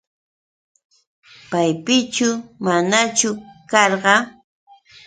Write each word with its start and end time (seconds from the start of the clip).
¿Paypichu 1.51 2.29
manachu 2.63 3.29
karqa? 3.71 4.15